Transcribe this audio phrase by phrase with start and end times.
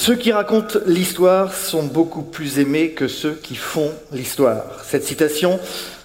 [0.00, 4.82] Ceux qui racontent l'histoire sont beaucoup plus aimés que ceux qui font l'histoire.
[4.82, 5.60] Cette citation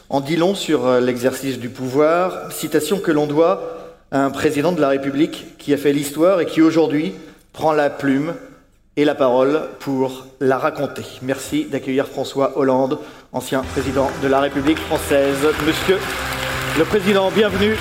[0.09, 4.73] en dit long sur euh, l'exercice du pouvoir, citation que l'on doit à un président
[4.73, 7.13] de la République qui a fait l'histoire et qui aujourd'hui
[7.53, 8.33] prend la plume
[8.97, 11.05] et la parole pour la raconter.
[11.21, 12.99] Merci d'accueillir François Hollande,
[13.31, 15.37] ancien président de la République française.
[15.65, 15.99] Monsieur
[16.77, 17.77] le Président, bienvenue.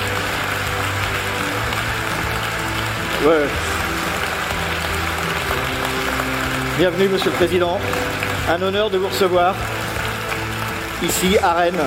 [6.76, 7.78] Bienvenue, Monsieur le Président.
[8.48, 9.54] Un honneur de vous recevoir
[11.04, 11.84] ici à Rennes,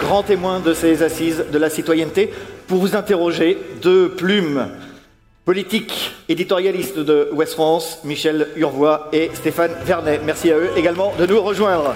[0.00, 2.32] grand témoin de ces assises de la citoyenneté,
[2.66, 4.68] pour vous interroger de plumes
[5.44, 10.22] politiques éditorialistes de Ouest France, Michel Urvois et Stéphane Vernet.
[10.24, 11.94] Merci à eux également de nous rejoindre.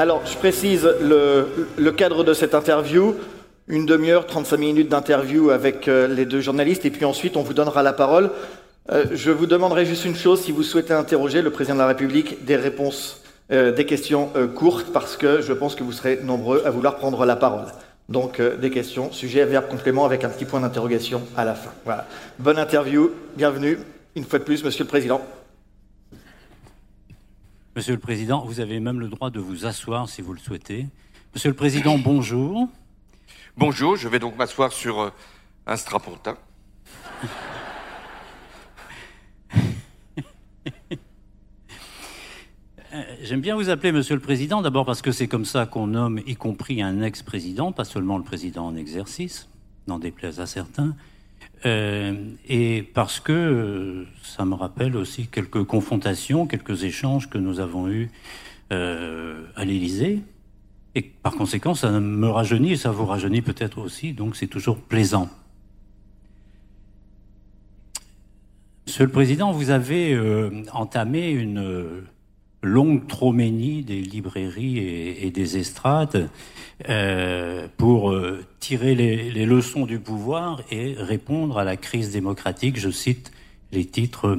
[0.00, 3.16] Alors, je précise le, cadre de cette interview.
[3.68, 7.52] Une demi-heure, 35 minutes d'interview avec euh, les deux journalistes, et puis ensuite on vous
[7.52, 8.30] donnera la parole.
[8.90, 11.86] Euh, je vous demanderai juste une chose, si vous souhaitez interroger le président de la
[11.86, 13.20] République, des réponses,
[13.52, 17.26] euh, des questions courtes, parce que je pense que vous serez nombreux à vouloir prendre
[17.26, 17.66] la parole.
[18.08, 21.72] Donc des questions, sujet, verbe, complément, avec un petit point d'interrogation à la fin.
[21.84, 22.06] Voilà.
[22.38, 23.78] Bonne interview, bienvenue,
[24.16, 25.20] une fois de plus, Monsieur le Président.
[27.76, 30.86] Monsieur le Président, vous avez même le droit de vous asseoir si vous le souhaitez.
[31.34, 32.68] Monsieur le Président, bonjour.
[33.56, 35.10] Bonjour, je vais donc m'asseoir sur euh,
[35.66, 36.36] un strapontin.
[42.92, 45.86] Euh, j'aime bien vous appeler Monsieur le Président, d'abord parce que c'est comme ça qu'on
[45.86, 49.48] nomme, y compris un ex-président, pas seulement le président en exercice,
[49.86, 50.96] n'en déplaise à certains,
[51.64, 57.88] et parce que euh, ça me rappelle aussi quelques confrontations, quelques échanges que nous avons
[57.88, 58.10] eus
[58.72, 60.20] euh, à l'Élysée.
[60.94, 64.76] Et par conséquent, ça me rajeunit et ça vous rajeunit peut-être aussi, donc c'est toujours
[64.78, 65.28] plaisant.
[68.86, 70.18] Monsieur le Président, vous avez
[70.72, 72.02] entamé une
[72.62, 76.28] longue troménie des librairies et, des estrades
[76.88, 82.78] euh, pour euh, tirer les, leçons du pouvoir et répondre à la crise démocratique.
[82.78, 83.32] Je cite
[83.72, 84.38] les titres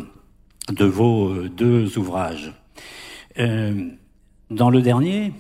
[0.70, 2.54] de vos euh, deux ouvrages.
[3.38, 5.34] dans le dernier,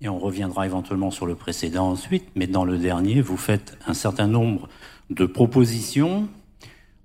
[0.00, 3.92] et on reviendra éventuellement sur le précédent ensuite, mais dans le dernier, vous faites un
[3.92, 4.70] certain nombre
[5.10, 6.26] de propositions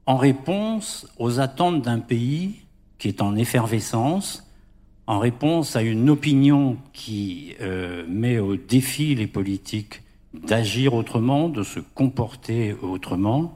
[0.05, 2.61] en réponse aux attentes d'un pays
[2.99, 4.49] qui est en effervescence,
[5.07, 10.02] en réponse à une opinion qui euh, met au défi les politiques
[10.33, 13.55] d'agir autrement, de se comporter autrement.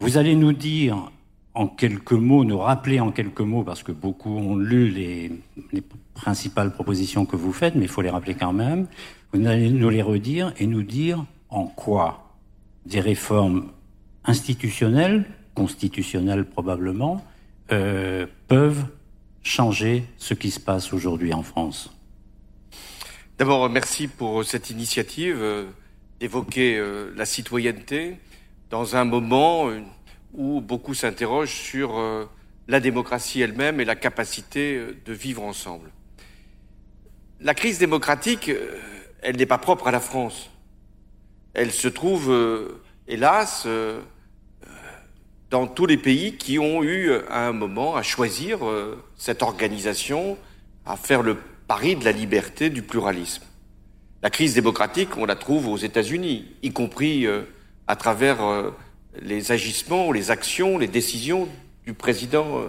[0.00, 1.10] Vous allez nous dire
[1.54, 5.30] en quelques mots, nous rappeler en quelques mots, parce que beaucoup ont lu les,
[5.72, 5.82] les
[6.14, 8.86] principales propositions que vous faites, mais il faut les rappeler quand même.
[9.32, 12.36] Vous allez nous les redire et nous dire en quoi
[12.86, 13.70] des réformes
[14.24, 17.22] institutionnelles, constitutionnelles probablement,
[17.70, 18.86] euh, peuvent
[19.42, 21.90] changer ce qui se passe aujourd'hui en France
[23.38, 25.38] D'abord, merci pour cette initiative
[26.22, 28.16] d'évoquer euh, la citoyenneté
[28.70, 29.80] dans un moment euh,
[30.32, 32.00] où beaucoup s'interrogent sur
[32.68, 35.90] la démocratie elle-même et la capacité de vivre ensemble.
[37.40, 38.50] La crise démocratique,
[39.20, 40.48] elle n'est pas propre à la France.
[41.52, 42.34] Elle se trouve,
[43.08, 43.66] hélas,
[45.52, 49.42] dans tous les pays qui ont eu euh, à un moment à choisir euh, cette
[49.42, 50.38] organisation,
[50.86, 51.36] à faire le
[51.68, 53.44] pari de la liberté, du pluralisme.
[54.22, 57.42] La crise démocratique, on la trouve aux États-Unis, y compris euh,
[57.86, 58.38] à travers
[59.20, 61.48] les agissements, les actions, les décisions
[61.84, 62.62] du président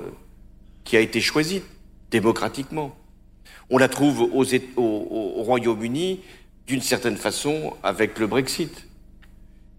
[0.83, 1.61] qui a été choisi
[2.09, 2.95] démocratiquement.
[3.69, 4.43] On la trouve au,
[4.75, 6.21] au Royaume-Uni
[6.65, 8.87] d'une certaine façon avec le Brexit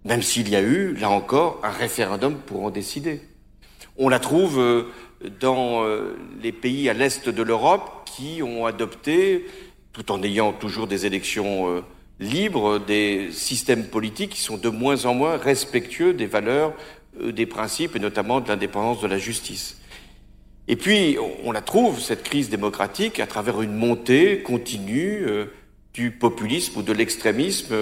[0.04, 3.22] même s'il y a eu, là encore, un référendum pour en décider.
[3.96, 4.84] On la trouve euh,
[5.40, 9.46] dans euh, les pays à l'est de l'Europe qui ont adopté,
[9.94, 11.80] tout en ayant toujours des élections euh,
[12.20, 16.74] libres, des systèmes politiques qui sont de moins en moins respectueux des valeurs,
[17.18, 19.80] des principes et notamment de l'indépendance de la justice.
[20.68, 25.26] Et puis, on la trouve, cette crise démocratique, à travers une montée continue
[25.92, 27.74] du populisme ou de l'extrémisme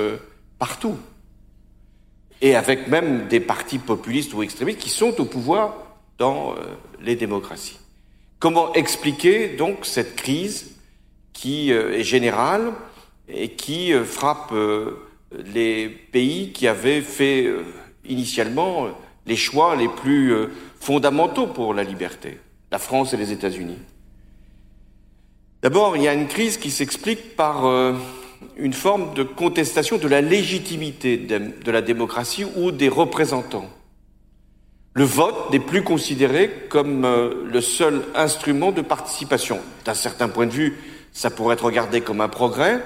[0.59, 0.97] partout
[2.43, 5.75] et avec même des partis populistes ou extrémistes qui sont au pouvoir
[6.19, 6.57] dans euh,
[7.01, 7.79] les démocraties.
[8.41, 10.73] Comment expliquer donc cette crise
[11.33, 12.73] qui euh, est générale
[13.29, 14.53] et qui euh, frappe
[15.55, 17.51] les pays qui avaient fait
[18.05, 18.89] initialement
[19.27, 20.35] les choix les plus
[20.79, 22.39] fondamentaux pour la liberté,
[22.71, 23.79] la France et les États-Unis
[25.63, 27.93] D'abord, il y a une crise qui s'explique par euh,
[28.57, 33.71] une forme de contestation de la légitimité de la démocratie ou des représentants.
[34.95, 39.61] Le vote n'est plus considéré comme euh, le seul instrument de participation.
[39.85, 40.79] D'un certain point de vue,
[41.13, 42.81] ça pourrait être regardé comme un progrès,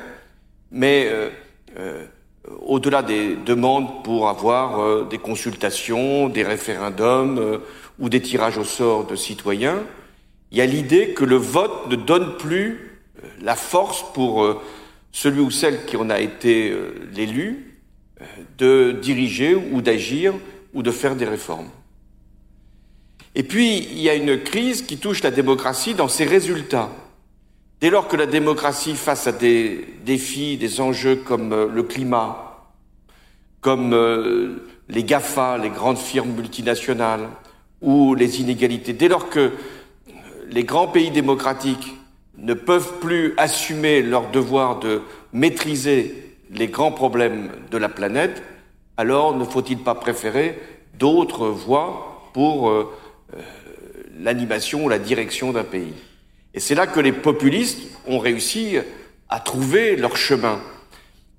[0.70, 2.04] mais euh,
[2.60, 7.60] au-delà des demandes pour avoir des consultations, des référendums
[7.98, 9.82] ou des tirages au sort de citoyens,
[10.50, 14.60] il y a l'idée que le vote ne donne plus euh, la force pour euh,
[15.12, 17.62] celui ou celle qui en a été euh, l'élu
[18.56, 20.32] de diriger ou d'agir
[20.72, 21.68] ou de faire des réformes.
[23.34, 26.90] Et puis, il y a une crise qui touche la démocratie dans ses résultats.
[27.80, 32.70] Dès lors que la démocratie, face à des défis, des enjeux comme le climat,
[33.60, 33.94] comme
[34.88, 37.28] les GAFA, les grandes firmes multinationales,
[37.82, 39.52] ou les inégalités, dès lors que
[40.50, 41.94] les grands pays démocratiques
[42.38, 45.02] ne peuvent plus assumer leur devoir de
[45.32, 46.14] maîtriser
[46.50, 48.42] les grands problèmes de la planète,
[48.96, 50.58] alors ne faut-il pas préférer
[50.98, 52.92] d'autres voies pour euh,
[53.34, 53.40] euh,
[54.18, 55.94] l'animation ou la direction d'un pays?
[56.56, 58.78] Et c'est là que les populistes ont réussi
[59.28, 60.58] à trouver leur chemin.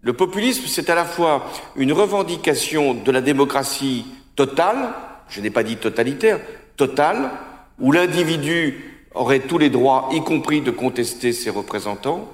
[0.01, 4.05] Le populisme, c'est à la fois une revendication de la démocratie
[4.35, 4.93] totale,
[5.27, 6.39] je n'ai pas dit totalitaire,
[6.77, 7.31] totale,
[7.79, 12.31] où l'individu aurait tous les droits, y compris de contester ses représentants,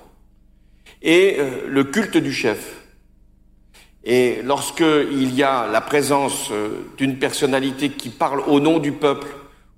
[1.01, 2.81] et euh, le culte du chef.
[4.03, 9.27] Et lorsqu'il y a la présence euh, d'une personnalité qui parle au nom du peuple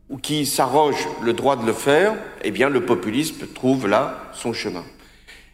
[0.10, 2.14] ou qui s'arroge le droit de le faire,
[2.44, 4.84] eh bien le populisme trouve là son chemin.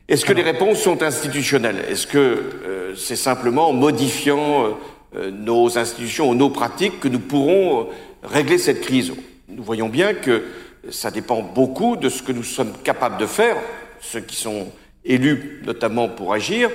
[0.07, 1.85] Est-ce que les réponses sont institutionnelles?
[1.89, 4.77] Est-ce que euh, c'est simplement en modifiant
[5.13, 7.89] nos institutions ou nos pratiques que nous pourrons
[8.23, 9.13] régler cette crise?
[9.47, 10.43] Nous voyons bien que
[10.89, 13.57] ça dépend beaucoup de ce que nous sommes capables de faire,
[13.99, 14.67] ceux qui sont
[15.05, 16.69] élus notamment pour agir,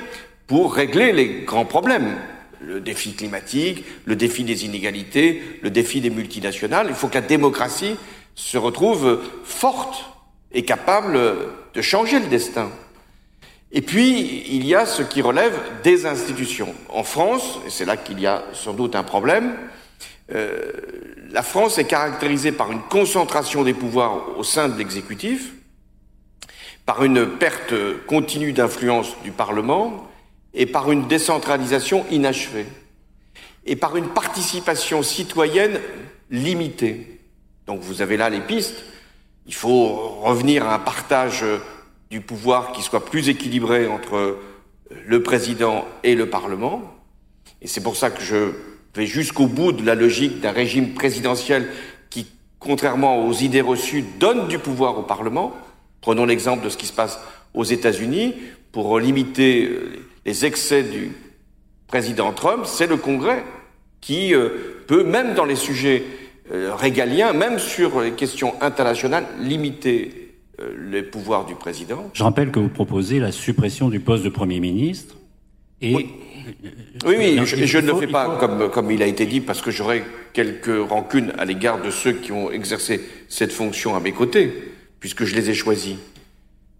[0.46, 2.17] pour régler les grands problèmes.
[2.61, 6.87] Le défi climatique, le défi des inégalités, le défi des multinationales.
[6.88, 7.97] Il faut que la démocratie
[8.35, 10.05] se retrouve forte
[10.53, 11.19] et capable
[11.75, 12.70] de changer le destin.
[13.73, 16.75] Et puis, il y a ce qui relève des institutions.
[16.88, 19.55] En France, et c'est là qu'il y a sans doute un problème,
[20.32, 20.73] euh,
[21.31, 25.53] la France est caractérisée par une concentration des pouvoirs au sein de l'exécutif,
[26.85, 27.75] par une perte
[28.06, 30.08] continue d'influence du Parlement
[30.56, 32.67] et par une décentralisation inachevée
[33.67, 35.79] et par une participation citoyenne
[36.31, 37.20] limitée.
[37.67, 38.82] Donc vous avez là les pistes.
[39.47, 41.44] Il faut revenir à un partage
[42.11, 44.38] du pouvoir qui soit plus équilibré entre
[45.06, 46.82] le président et le Parlement.
[47.61, 48.53] Et c'est pour ça que je
[49.05, 51.69] jusqu'au bout de la logique d'un régime présidentiel
[52.08, 52.26] qui,
[52.58, 55.55] contrairement aux idées reçues, donne du pouvoir au Parlement.
[56.00, 57.20] Prenons l'exemple de ce qui se passe
[57.53, 58.35] aux États-Unis.
[58.73, 61.12] Pour limiter euh, les excès du
[61.87, 63.44] président Trump, c'est le Congrès
[64.00, 64.50] qui euh,
[64.87, 66.02] peut, même dans les sujets
[66.52, 70.34] euh, régaliens, même sur les questions internationales, limiter
[70.90, 72.11] les pouvoirs du président.
[72.14, 75.17] Je rappelle que vous proposez la suppression du poste de Premier ministre
[75.82, 76.14] et oui,
[77.05, 80.05] oui, je, ne le fais pas comme, comme il a été dit parce que j'aurais
[80.32, 84.52] quelques rancunes à l'égard de ceux qui ont exercé cette fonction à mes côtés,
[85.00, 85.96] puisque je les ai choisis.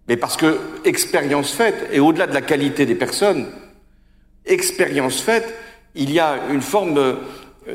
[0.08, 3.46] Mais parce que expérience faite, et au-delà de la qualité des personnes,
[4.44, 5.52] expérience faite,
[5.94, 7.16] il y a une forme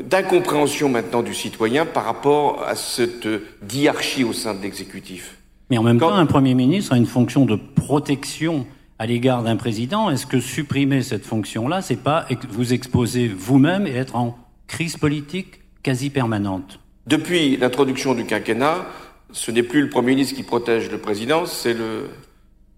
[0.08, 3.28] d'incompréhension maintenant du citoyen par rapport à cette
[3.62, 5.36] diarchie au sein de l'exécutif.
[5.68, 8.66] Mais en même temps, un Premier ministre a une fonction de protection
[8.98, 13.96] à l'égard d'un président, est-ce que supprimer cette fonction-là, c'est pas vous exposer vous-même et
[13.96, 16.78] être en crise politique quasi permanente?
[17.08, 18.86] Depuis l'introduction du quinquennat,
[19.32, 22.10] ce n'est plus le Premier ministre qui protège le président, c'est le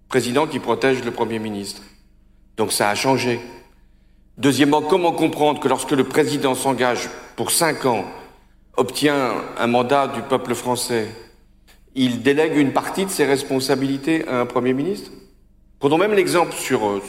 [0.08, 1.82] président qui protège le Premier ministre.
[2.56, 3.40] Donc ça a changé.
[4.38, 8.04] Deuxièmement, comment comprendre que lorsque le président s'engage pour cinq ans,
[8.76, 11.08] obtient un mandat du peuple français,
[11.94, 15.10] il délègue une partie de ses responsabilités à un Premier ministre?
[15.78, 17.02] Prenons même l'exemple sur euh,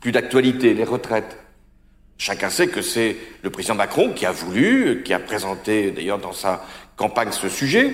[0.00, 1.38] plus d'actualité, les retraites.
[2.18, 6.32] Chacun sait que c'est le président Macron qui a voulu, qui a présenté d'ailleurs dans
[6.32, 6.64] sa
[6.96, 7.92] campagne ce sujet,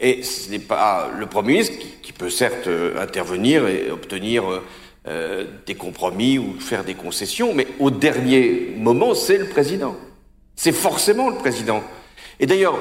[0.00, 4.44] et ce n'est pas le Premier ministre qui, peut certes euh, intervenir et obtenir
[5.06, 9.96] euh, des compromis ou faire des concessions, mais au dernier moment, c'est le président.
[10.56, 11.82] C'est forcément le président.
[12.40, 12.78] Et d'ailleurs,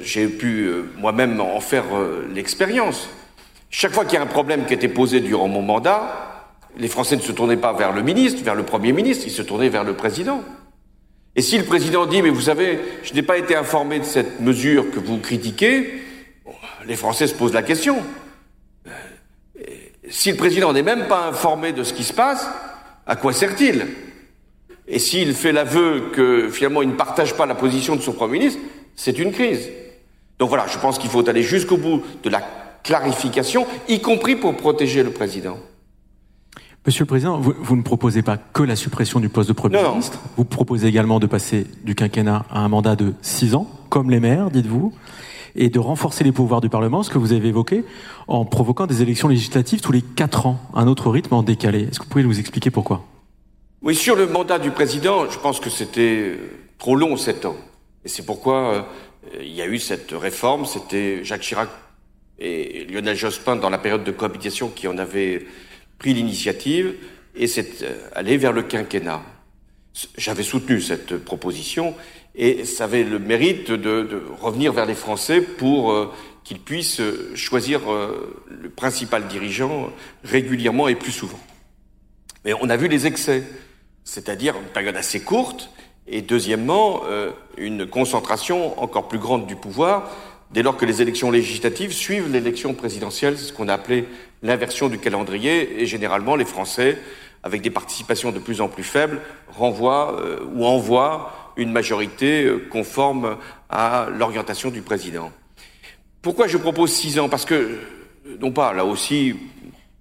[0.00, 1.84] j'ai pu moi-même en faire
[2.32, 3.08] l'expérience.
[3.70, 6.34] Chaque fois qu'il y a un problème qui était posé durant mon mandat,
[6.78, 9.42] les Français ne se tournaient pas vers le ministre, vers le Premier ministre, ils se
[9.42, 10.42] tournaient vers le président.
[11.36, 14.40] Et si le président dit, mais vous savez, je n'ai pas été informé de cette
[14.40, 16.03] mesure que vous critiquez,
[16.86, 17.96] les Français se posent la question.
[20.08, 22.46] si le président n'est même pas informé de ce qui se passe,
[23.06, 23.86] à quoi sert-il?
[24.86, 28.38] Et s'il fait l'aveu que finalement il ne partage pas la position de son Premier
[28.38, 28.60] ministre,
[28.96, 29.68] c'est une crise.
[30.38, 32.42] Donc voilà, je pense qu'il faut aller jusqu'au bout de la
[32.82, 35.58] clarification, y compris pour protéger le président.
[36.86, 40.20] Monsieur le Président, vous, ne proposez pas que la suppression du poste de Premier ministre,
[40.36, 44.20] vous proposez également de passer du quinquennat à un mandat de six ans, comme les
[44.20, 44.92] maires, dites-vous,
[45.56, 47.84] et de renforcer les pouvoirs du Parlement, ce que vous avez évoqué,
[48.26, 51.82] en provoquant des élections législatives tous les quatre ans, un autre rythme en décalé.
[51.82, 53.04] Est-ce que vous pouvez nous expliquer pourquoi?
[53.82, 56.38] Oui, sur le mandat du Président, je pense que c'était
[56.78, 57.56] trop long, sept ans.
[58.04, 58.82] Et c'est pourquoi euh,
[59.40, 61.68] il y a eu cette réforme, c'était Jacques Chirac
[62.38, 65.46] et Lionel Jospin dans la période de cohabitation qui en avaient
[65.98, 66.94] pris l'initiative
[67.36, 69.22] et c'est euh, allé vers le quinquennat.
[70.18, 71.94] J'avais soutenu cette proposition
[72.34, 76.12] et ça avait le mérite de, revenir vers les Français pour euh,
[76.42, 77.82] qu'ils puissent euh, choisir
[78.48, 79.90] le principal dirigeant
[80.24, 81.40] régulièrement et plus souvent.
[82.44, 83.44] Mais on a vu les excès,
[84.04, 85.70] c'est-à-dire une période assez courte
[86.06, 87.00] et deuxièmement
[87.56, 90.10] une concentration encore plus grande du pouvoir
[90.54, 94.06] dès lors que les élections législatives suivent l'élection présidentielle, c'est ce qu'on a appelé
[94.42, 96.98] l'inversion du calendrier, et généralement les Français,
[97.42, 102.66] avec des participations de plus en plus faibles, renvoient euh, ou envoient une majorité euh,
[102.70, 105.32] conforme à l'orientation du président.
[106.22, 107.28] Pourquoi je propose six ans?
[107.28, 107.78] Parce que, euh,
[108.40, 109.34] non pas là aussi,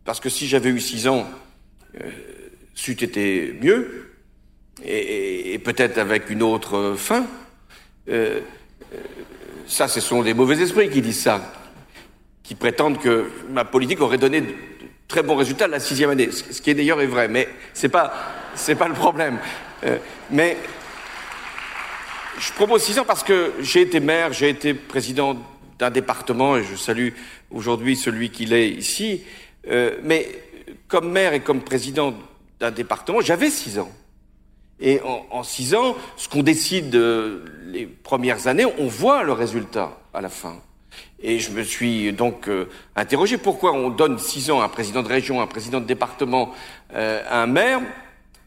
[0.05, 1.27] parce que si j'avais eu six ans,
[1.95, 2.10] euh,
[2.74, 4.10] c'eût été mieux,
[4.86, 7.25] et, peut-être avec une autre fin.
[9.65, 11.53] Ça, ce sont des mauvais esprits qui disent ça,
[12.41, 14.53] qui prétendent que ma politique aurait donné de
[15.07, 18.13] très bons résultats la sixième année, ce qui d'ailleurs est vrai, mais c'est pas
[18.77, 19.38] pas le problème.
[20.31, 20.57] Mais
[22.39, 25.37] je propose six ans parce que j'ai été maire, j'ai été président
[25.79, 27.09] d'un département et je salue
[27.51, 29.21] aujourd'hui celui qu'il est ici.
[29.69, 30.27] Euh, mais
[30.87, 32.13] comme maire et comme président
[32.59, 33.91] d'un département, j'avais six ans.
[34.79, 34.99] Et
[35.31, 40.19] en, six ans, ce qu'on décide euh, les premières années, on voit le résultat à
[40.19, 40.55] la fin.
[41.21, 45.03] Et je me suis donc euh, interrogé pourquoi on donne six ans à un président
[45.03, 46.51] de région, à un président de département,
[46.93, 47.81] à un maire,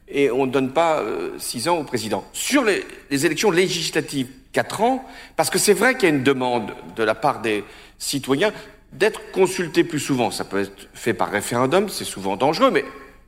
[0.09, 1.03] et on ne donne pas
[1.39, 2.25] six ans au président.
[2.33, 5.05] Sur les, les élections législatives, quatre ans,
[5.37, 7.65] parce que c'est vrai qu'il y a une demande de la part des
[7.99, 8.53] citoyens
[8.93, 10.31] d'être consultés plus souvent.
[10.31, 12.85] Ça peut être fait par référendum, c'est souvent dangereux, mais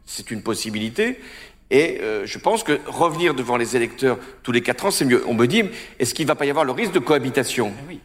[0.07, 1.21] c'est une possibilité.
[1.71, 5.23] Et euh, je pense que revenir devant les électeurs tous les quatre ans, c'est mieux.
[5.27, 5.65] On me dit,
[5.99, 7.73] est-ce qu'il ne va pas y avoir le risque de cohabitation?
[7.85, 8.01] Eh oui.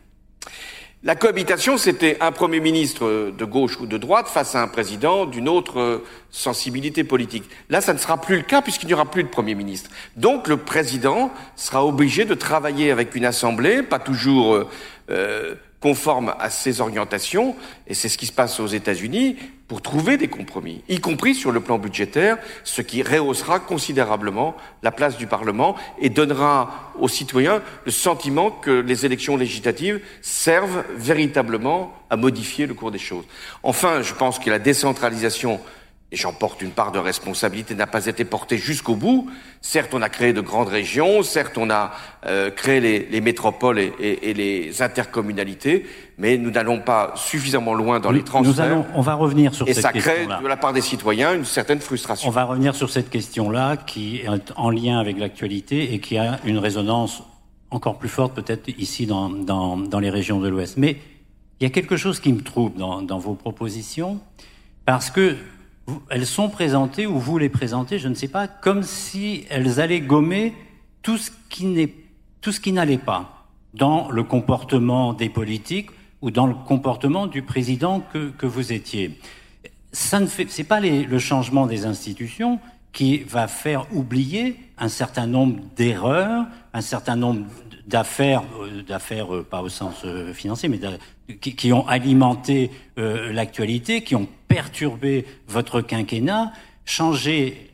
[1.06, 5.26] La cohabitation, c'était un Premier ministre de gauche ou de droite face à un président
[5.26, 7.44] d'une autre euh, sensibilité politique.
[7.70, 9.90] Là, ça ne sera plus le cas puisqu'il n'y aura plus de Premier ministre.
[10.16, 14.70] Donc, le président sera obligé de travailler avec une assemblée, pas toujours euh,
[15.10, 19.36] euh conforme à ses orientations, et c'est ce qui se passe aux États-Unis,
[19.68, 24.94] pour trouver des compromis, y compris sur le plan budgétaire, ce qui rehaussera considérablement la
[24.94, 31.94] place du Parlement et donnera aux citoyens le sentiment que les élections législatives servent véritablement
[32.10, 33.26] à modifier le cours des choses.
[33.62, 35.60] Enfin, je pense que la décentralisation
[36.14, 39.32] et j'en porte une part de responsabilité, n'a pas été portée jusqu'au bout.
[39.62, 41.92] Certes, on a créé de grandes régions, certes, on a
[42.28, 42.80] euh, créé
[43.10, 45.88] les, métropoles et, les intercommunalités,
[46.20, 48.54] mais nous n'allons pas suffisamment loin dans les transferts.
[48.54, 50.18] Nous allons, on va revenir sur et cette question-là.
[50.18, 52.30] Et ça crée de la part des citoyens une certaine frustration.
[52.30, 56.40] On va revenir sur cette question-là qui est en lien avec l'actualité et qui a
[56.46, 57.24] une résonance
[57.72, 60.78] encore plus forte peut-être ici dans, dans, dans les régions de l'Ouest.
[60.78, 60.98] Mais
[61.60, 64.20] il y a quelque chose qui me trouble dans, dans vos propositions,
[64.86, 65.38] parce que
[66.10, 70.02] elles sont présentées, ou vous les présentez, je ne sais pas, comme si elles allaient
[70.02, 70.54] gommer
[71.02, 71.94] tout ce qui n'est,
[72.42, 75.90] tout ce qui n'allait pas dans le comportement des politiques
[76.22, 79.20] ou dans le comportement du président que, que vous étiez.
[79.92, 82.60] Ça ne fait, c'est pas les, le changement des institutions
[82.94, 87.46] qui va faire oublier un certain nombre d'erreurs, un certain nombre
[87.88, 90.80] d'affaires, euh, d'affaires euh, pas au sens euh, financier, mais
[91.42, 96.54] qui, qui, ont alimenté l'actualité, qui ont perturbé votre quinquennat,
[96.86, 97.72] changer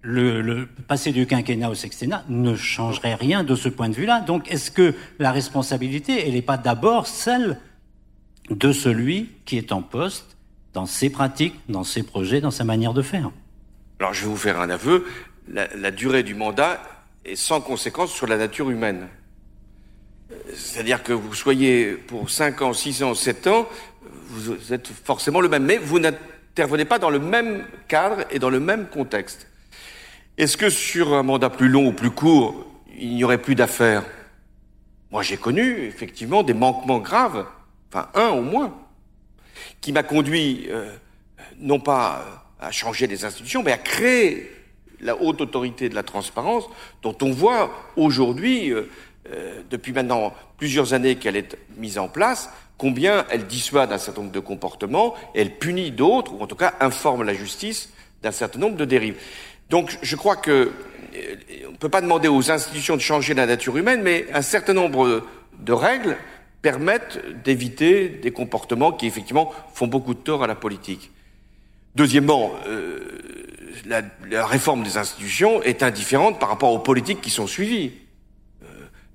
[0.00, 4.20] le, le, passer du quinquennat au sextennat ne changerait rien de ce point de vue-là.
[4.20, 7.58] Donc, est-ce que la responsabilité, elle n'est pas d'abord celle
[8.48, 10.36] de celui qui est en poste
[10.72, 13.32] dans ses pratiques, dans ses projets, dans sa manière de faire?
[13.98, 15.06] Alors, je vais vous faire un aveu.
[15.48, 16.80] La, la durée du mandat
[17.24, 19.08] est sans conséquence sur la nature humaine.
[20.54, 23.68] C'est-à-dire que vous soyez pour 5 ans, 6 ans, 7 ans,
[24.30, 28.50] vous êtes forcément le même, mais vous n'intervenez pas dans le même cadre et dans
[28.50, 29.46] le même contexte.
[30.38, 32.66] Est-ce que sur un mandat plus long ou plus court,
[32.98, 34.04] il n'y aurait plus d'affaires?
[35.10, 37.44] Moi, j'ai connu effectivement des manquements graves,
[37.88, 38.74] enfin un au moins,
[39.80, 40.94] qui m'a conduit euh,
[41.58, 44.50] non pas à changer les institutions, mais à créer
[45.00, 46.64] la haute autorité de la transparence,
[47.02, 48.88] dont on voit aujourd'hui, euh,
[49.32, 54.22] euh, depuis maintenant plusieurs années qu'elle est mise en place, combien elle dissuade un certain
[54.22, 58.58] nombre de comportements, elle punit d'autres, ou en tout cas informe la justice d'un certain
[58.58, 59.16] nombre de dérives.
[59.68, 60.72] Donc je crois que
[61.14, 61.36] euh,
[61.68, 64.72] on ne peut pas demander aux institutions de changer la nature humaine, mais un certain
[64.72, 65.26] nombre
[65.58, 66.16] de règles
[66.62, 71.10] permettent d'éviter des comportements qui effectivement font beaucoup de tort à la politique.
[71.96, 72.98] Deuxièmement, euh,
[73.84, 77.92] la, réforme des institutions est indifférente par rapport aux politiques qui sont suivies.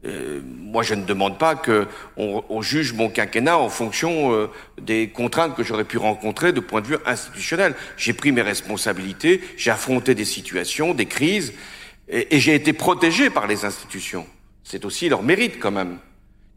[0.05, 4.47] Euh, moi, je ne demande pas qu'on on juge mon quinquennat en fonction euh,
[4.79, 7.75] des contraintes que j'aurais pu rencontrer de point de vue institutionnel.
[7.97, 11.53] J'ai pris mes responsabilités, j'ai affronté des situations, des crises,
[12.07, 14.27] et, et j'ai été protégé par les institutions.
[14.63, 15.97] C'est aussi leur mérite quand même.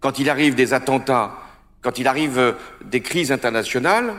[0.01, 1.39] Quand il arrive des attentats,
[1.81, 2.53] quand il arrive euh,
[2.85, 4.15] des crises internationales,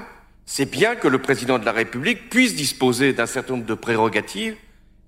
[0.46, 4.56] c'est bien que le président de la République puisse disposer d'un certain nombre de prérogatives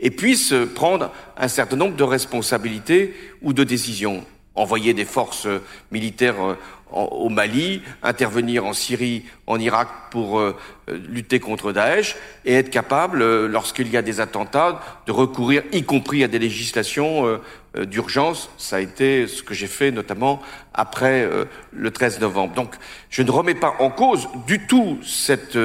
[0.02, 4.26] et puisse prendre un certain nombre de responsabilités ou de décisions.
[4.56, 5.48] Envoyer des forces
[5.92, 6.58] militaires
[6.92, 12.16] au Mali, intervenir en Syrie, en Irak pour euh, lutter contre Daesh
[12.46, 16.40] et être capable, euh, lorsqu'il y a des attentats, de recourir, y compris à des
[16.40, 18.50] législations euh, d'urgence.
[18.58, 20.42] Ça a été ce que j'ai fait notamment
[20.74, 21.28] après
[21.72, 22.54] le 13 novembre.
[22.54, 22.76] Donc
[23.10, 25.58] je ne remets pas en cause du tout cette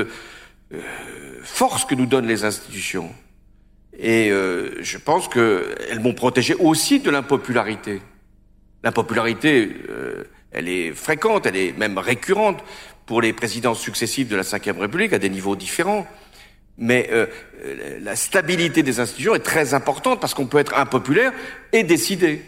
[1.42, 3.10] force que nous donnent les institutions.
[3.98, 8.02] Et je pense qu'elles m'ont protégé aussi de l'impopularité.
[8.84, 9.74] L'impopularité
[10.56, 12.64] elle est fréquente, elle est même récurrente
[13.04, 16.06] pour les présidents successifs de la Ve République à des niveaux différents.
[16.78, 17.26] Mais euh,
[18.00, 21.32] la stabilité des institutions est très importante parce qu'on peut être impopulaire
[21.72, 22.42] et décider.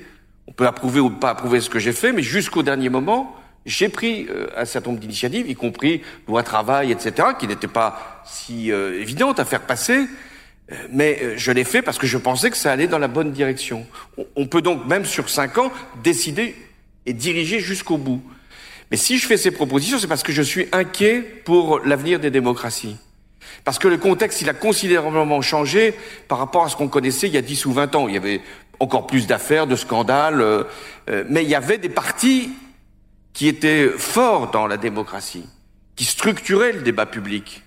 [0.47, 3.37] On peut approuver ou pas approuver ce que j'ai fait, mais jusqu'au dernier moment,
[3.67, 8.23] j'ai pris euh, un certain nombre d'initiatives, y compris loi travail, etc., qui n'étaient pas
[8.25, 10.07] si euh, évidentes à faire passer,
[10.91, 13.87] mais je l'ai fait parce que je pensais que ça allait dans la bonne direction.
[14.37, 16.55] On peut donc, même sur cinq ans, décider
[17.07, 18.23] et diriger jusqu'au bout.
[18.91, 22.31] Mais si je fais ces propositions, c'est parce que je suis inquiet pour l'avenir des
[22.31, 22.97] démocraties.
[23.65, 25.95] Parce que le contexte, il a considérablement changé
[26.29, 28.09] par rapport à ce qu'on connaissait il y a 10 ou 20 ans.
[28.09, 28.41] Il y avait
[28.81, 30.65] encore plus d'affaires, de scandales, euh,
[31.11, 32.51] euh, mais il y avait des partis
[33.33, 35.47] qui étaient forts dans la démocratie,
[35.97, 37.63] qui structuraient le débat public,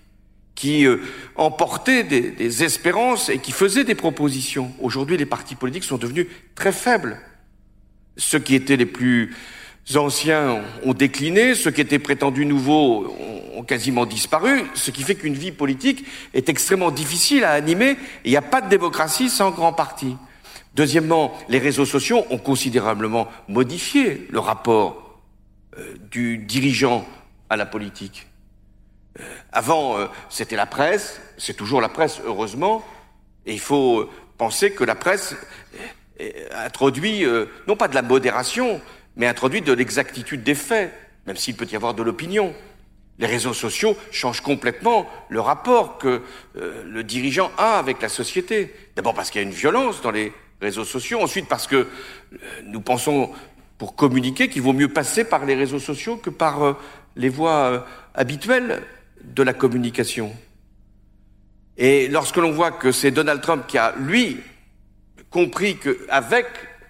[0.55, 0.97] qui euh,
[1.35, 4.71] emportaient des, espérances et qui faisaient des propositions.
[4.79, 7.19] Aujourd'hui, les partis politiques sont devenus très faibles.
[8.17, 9.35] Ceux qui étaient les plus
[9.95, 13.15] anciens ont décliné, ceux qui étaient prétendus nouveaux
[13.55, 18.31] ont quasiment disparu, ce qui fait qu'une vie politique est extrêmement difficile à animer il
[18.31, 20.15] n'y a pas de démocratie sans grand parti.
[20.75, 25.19] Deuxièmement, les réseaux sociaux ont considérablement modifié le rapport
[25.77, 27.05] euh, du dirigeant
[27.49, 28.27] à la politique.
[29.19, 32.85] Euh, avant, euh, c'était la presse, c'est toujours la presse, heureusement,
[33.45, 35.35] et il faut penser que la presse
[36.53, 38.81] introduit, euh, non pas de la modération,
[39.15, 40.93] mais introduit de l'exactitude des faits,
[41.27, 42.53] même s'il peut y avoir de l'opinion.
[43.19, 46.21] Les réseaux sociaux changent complètement le rapport que
[46.57, 48.73] euh, le dirigeant a avec la société.
[48.95, 51.87] D'abord parce qu'il y a une violence dans les réseaux sociaux, ensuite parce que euh,
[52.63, 53.31] nous pensons,
[53.77, 56.77] pour communiquer, qu'il vaut mieux passer par les réseaux sociaux que par
[57.15, 58.81] les voies habituelles
[59.23, 60.33] de la communication.
[61.77, 64.39] Et lorsque l'on voit que c'est Donald Trump qui a, lui,
[65.29, 66.45] compris qu'avec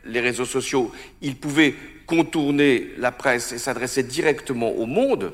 [0.06, 0.92] les réseaux sociaux,
[1.22, 5.34] il pouvait contourner la presse et s'adresser directement au monde,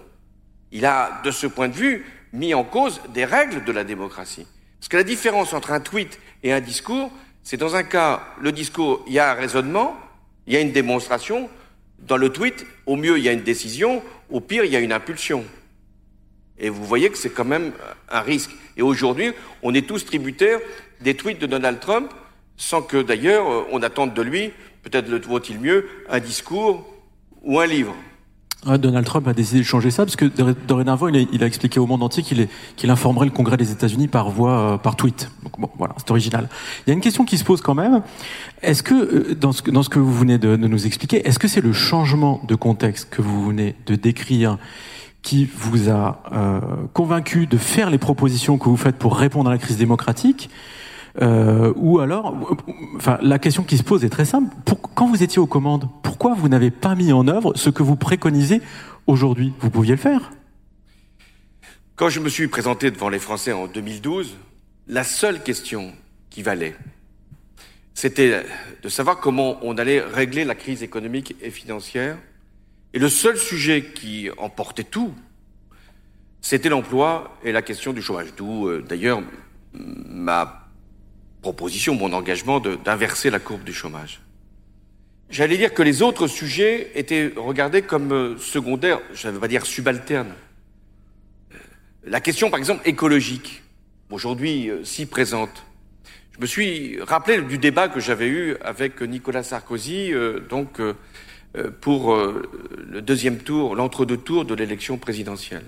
[0.72, 4.46] il a, de ce point de vue, mis en cause des règles de la démocratie.
[4.80, 8.52] Parce que la différence entre un tweet et un discours, c'est dans un cas, le
[8.52, 9.98] discours, il y a un raisonnement,
[10.46, 11.50] il y a une démonstration.
[12.00, 14.80] Dans le tweet, au mieux, il y a une décision, au pire, il y a
[14.80, 15.46] une impulsion.
[16.60, 17.72] Et vous voyez que c'est quand même
[18.10, 18.52] un risque.
[18.78, 19.32] Et aujourd'hui,
[19.64, 20.60] on est tous tributaires
[21.02, 22.12] des tweets de Donald Trump
[22.58, 26.86] sans que d'ailleurs euh, on attende de lui, peut-être le vaut-il mieux, un discours
[27.44, 27.94] ou un livre.
[28.66, 30.26] Donald Trump a décidé de changer ça parce que
[30.68, 34.74] dorénavant, il a, expliqué au monde entier qu'il informerait le Congrès des États-Unis par voie,
[34.74, 35.30] euh, par tweet.
[35.44, 36.50] Donc bon, voilà, c'est original.
[36.86, 38.02] Il y a une question qui se pose quand même.
[38.64, 41.72] Est-ce que euh, dans ce, que vous venez de nous expliquer, est-ce que c'est le
[41.72, 44.58] changement de contexte que vous venez de décrire
[45.28, 46.22] qui vous a
[46.94, 50.50] convaincu de faire les propositions que vous faites pour répondre à la crise démocratique
[51.22, 52.36] euh, ou alors,
[52.96, 54.56] enfin, la question qui se pose est très simple.
[54.94, 57.96] quand vous étiez aux commandes, pourquoi vous n'avez pas mis en œuvre ce que vous
[57.96, 58.62] préconisez
[59.08, 59.54] aujourd'hui?
[59.60, 60.32] Vous pouviez le faire.
[61.96, 64.36] Quand je me suis présenté devant les Français en 2012,
[64.88, 65.92] la seule question
[66.30, 66.76] qui valait,
[67.96, 68.44] c'était
[68.84, 72.18] de savoir comment on allait régler la crise économique et financière.
[72.94, 75.14] Et le seul sujet qui emportait tout,
[76.42, 78.28] c'était l'emploi et la question du chômage.
[78.38, 79.22] D'où euh, d'ailleurs
[79.74, 80.70] ma
[81.42, 84.22] proposition, mon engagement d'inverser la courbe du chômage.
[85.30, 89.50] J'allais dire que les autres sujets étaient regardés comme euh, secondaires, je ne veux pas
[89.50, 90.34] dire subalternes.
[91.54, 91.58] Euh,
[92.06, 93.64] la question, par exemple, écologique,
[94.10, 95.66] aujourd'hui si présente.
[96.34, 100.14] Je me suis rappelé du débat que j'avais eu avec Nicolas Sarkozy,
[100.50, 100.80] donc
[101.82, 105.66] pour le deuxième tour, l'entre-deux tours de l'élection présidentielle.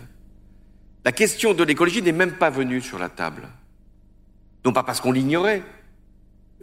[1.05, 3.47] La question de l'écologie n'est même pas venue sur la table.
[4.65, 5.63] Non pas parce qu'on l'ignorait,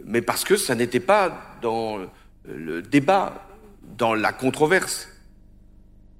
[0.05, 1.99] mais parce que ça n'était pas dans
[2.47, 3.47] le débat,
[3.97, 5.09] dans la controverse.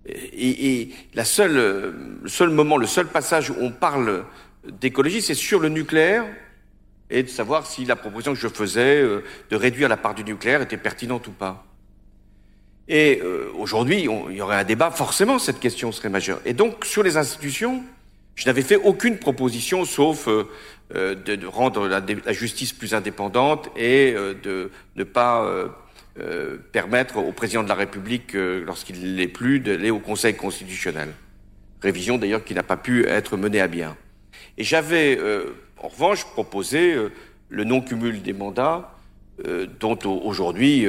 [0.08, 4.26] Et, le seul moment, le seul passage où on parle
[4.67, 6.26] d'écologie, c'est sur le nucléaire
[7.10, 10.26] et de savoir si la proposition que je faisais euh, de réduire la part du
[10.26, 11.65] nucléaire était pertinente ou pas.
[12.89, 16.39] Et euh, aujourd'hui, il y aurait un débat, forcément, cette question serait majeure.
[16.45, 17.84] Et donc, sur les institutions,
[18.38, 20.43] je n'avais fait aucune proposition sauf euh,
[20.95, 25.45] euh, de, rendre la, justice plus indépendante et euh, de ne pas
[26.71, 31.10] permettre au président de la République, lorsqu'il l'est plus, d'aller au Conseil constitutionnel.
[31.80, 33.95] Révision d'ailleurs qui n'a pas pu être menée à bien.
[34.58, 35.19] Et j'avais
[35.78, 36.95] en revanche proposé
[37.50, 38.95] le non-cumul des mandats,
[39.80, 40.88] dont aujourd'hui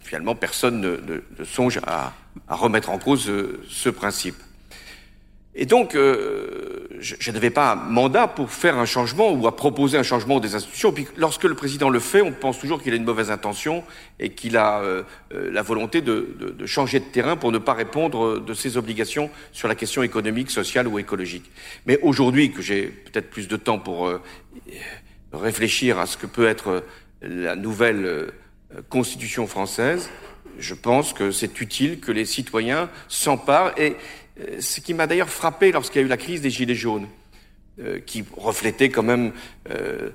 [0.00, 2.12] finalement personne ne, songe à,
[2.48, 3.30] remettre en cause
[3.68, 4.36] ce principe.
[5.58, 9.96] Et donc, euh, je, n'avais pas un mandat pour faire un changement ou à proposer
[9.96, 10.92] un changement des institutions.
[10.92, 13.82] Puis, lorsque le président le fait, on pense toujours qu'il a une mauvaise intention
[14.20, 17.72] et qu'il a euh, euh, la volonté de, de, changer de terrain pour ne pas
[17.72, 21.50] répondre de ses obligations sur la question économique, sociale ou écologique.
[21.86, 24.12] Mais aujourd'hui, que j'ai peut-être plus de temps pour
[25.32, 26.84] réfléchir à ce que peut être
[27.22, 28.30] la nouvelle
[28.88, 30.08] constitution française,
[30.58, 33.96] je pense que c'est utile que les citoyens s'emparent et
[34.40, 37.06] euh, ce qui m'a d'ailleurs frappé lorsqu'il y a eu la crise des Gilets jaunes,
[37.80, 39.32] euh, qui reflétait quand même
[39.70, 40.10] euh,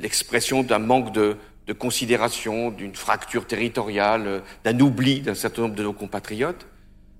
[0.00, 1.36] l'expression d'un manque de,
[1.78, 6.66] considération, d'une fracture territoriale, d'un oubli d'un certain nombre de nos compatriotes.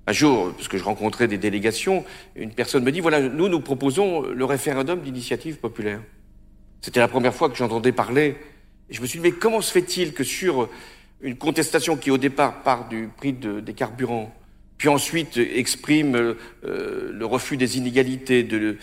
[0.07, 2.03] Un jour, parce que je rencontrais des délégations,
[2.35, 6.01] une personne me dit, voilà, nous, nous proposons le référendum d'initiative populaire.
[6.81, 8.39] C'était la première fois que j'entendais parler.
[8.91, 10.69] Je me suis dit, mais comment se fait-il que sur
[11.21, 14.35] une contestation qui, au départ, part du prix des carburants,
[14.79, 16.15] puis ensuite exprime
[16.65, 18.79] euh, le refus des inégalités de,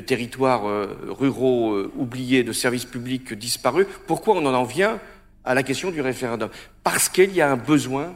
[0.00, 4.98] territoires euh, ruraux euh, oubliés, de services publics disparus, pourquoi on en vient
[5.44, 6.48] à la question du référendum?
[6.82, 8.14] Parce qu'il y a un besoin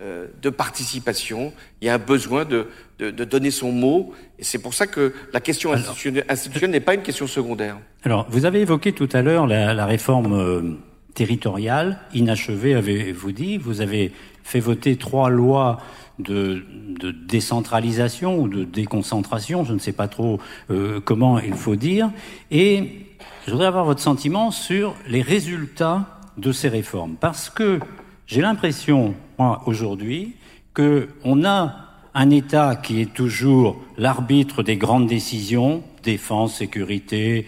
[0.00, 2.66] de participation, il y a un besoin de,
[2.98, 7.02] de, donner son mot, et c'est pour ça que la question institutionnelle n'est pas une
[7.02, 7.78] question secondaire.
[8.02, 10.78] Alors, vous avez évoqué tout à l'heure la, la, réforme
[11.14, 15.78] territoriale, inachevée, avez-vous dit, vous avez fait voter trois lois
[16.18, 16.64] de,
[17.00, 20.38] de, décentralisation ou de déconcentration, je ne sais pas trop
[20.70, 22.10] euh, comment il faut dire,
[22.50, 23.06] et
[23.46, 27.80] je voudrais avoir votre sentiment sur les résultats de ces réformes, parce que
[28.26, 30.34] j'ai l'impression, moi, aujourd'hui,
[30.74, 31.84] qu'on a
[32.14, 37.46] un État qui est toujours l'arbitre des grandes décisions, défense, sécurité,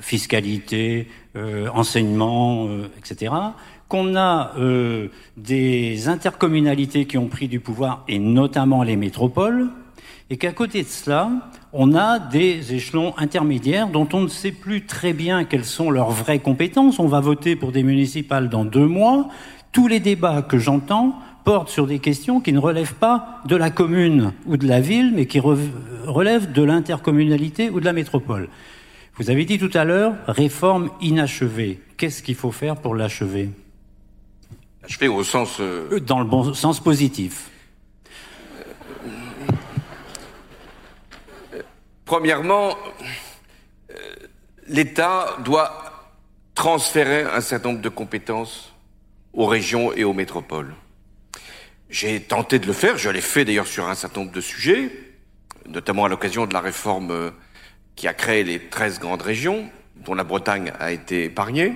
[0.00, 3.32] fiscalité, euh, enseignement, euh, etc.,
[3.88, 9.68] qu'on a euh, des intercommunalités qui ont pris du pouvoir, et notamment les métropoles,
[10.28, 11.30] et qu'à côté de cela,
[11.72, 16.10] on a des échelons intermédiaires dont on ne sait plus très bien quelles sont leurs
[16.10, 17.00] vraies compétences.
[17.00, 19.28] On va voter pour des municipales dans deux mois.
[19.72, 23.70] Tous les débats que j'entends portent sur des questions qui ne relèvent pas de la
[23.70, 28.48] commune ou de la ville, mais qui relèvent de l'intercommunalité ou de la métropole.
[29.14, 31.80] Vous avez dit tout à l'heure, réforme inachevée.
[31.96, 33.50] Qu'est-ce qu'il faut faire pour l'achever?
[34.88, 35.60] Fais au sens...
[35.60, 37.50] Euh, euh, dans le bon sens positif.
[42.04, 42.76] Premièrement,
[43.90, 43.94] euh,
[44.66, 46.10] l'État doit
[46.54, 48.72] transférer un certain nombre de compétences
[49.32, 50.74] aux régions et aux métropoles.
[51.88, 54.90] J'ai tenté de le faire, je l'ai fait d'ailleurs sur un certain nombre de sujets,
[55.66, 57.32] notamment à l'occasion de la réforme
[57.96, 61.74] qui a créé les 13 grandes régions, dont la Bretagne a été épargnée.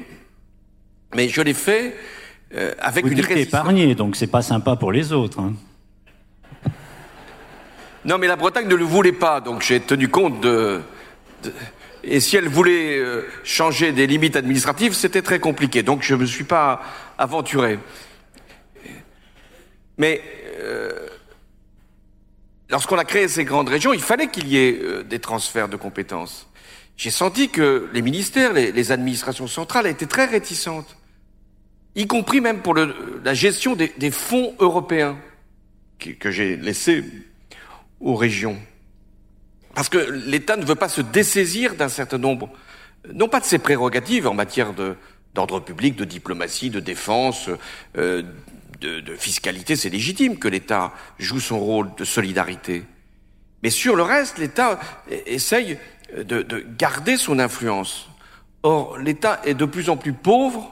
[1.14, 1.96] Mais je l'ai fait
[2.54, 5.40] euh, avec Vous une dites épargné, donc c'est pas sympa pour les autres.
[5.40, 5.52] Hein.
[8.04, 10.80] Non, mais la Bretagne ne le voulait pas, donc j'ai tenu compte de,
[12.04, 16.20] Et si elle voulait euh, changer des limites administratives, c'était très compliqué, donc je ne
[16.20, 16.82] me suis pas
[17.18, 17.78] aventuré.
[19.98, 20.20] Mais
[20.58, 21.08] euh,
[22.68, 26.48] lorsqu'on a créé ces grandes régions, il fallait qu'il y ait des transferts de compétences.
[26.96, 30.96] J'ai senti que les ministères, les, administrations centrales étaient très réticentes
[31.96, 35.16] y compris même pour la gestion des, fonds européens
[35.98, 37.04] que, que j'ai laissés
[38.00, 38.58] aux régions.
[39.74, 42.50] parce que l'État ne veut pas se dessaisir d'un certain nombre,
[43.12, 44.72] non pas de ses prérogatives en matière
[45.34, 47.50] d'ordre public, de diplomatie, de défense,
[47.96, 48.22] euh,
[48.80, 52.84] de, fiscalité, c'est légitime que l'État joue son rôle de solidarité.
[53.62, 54.78] Mais sur le reste, l'État
[55.26, 55.78] essaye
[56.14, 58.10] de, de, garder son influence.
[58.62, 60.70] Or, l'État est de plus en plus pauvre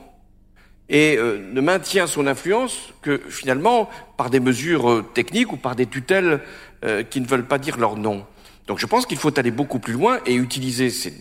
[0.92, 5.74] et euh, ne maintient son influence que finalement par des mesures euh, techniques ou par
[5.74, 6.40] des tutelles
[6.84, 8.26] euh, qui ne veulent pas dire leur nom.
[8.66, 11.14] Donc je pense qu'il faut aller beaucoup plus loin et utiliser ces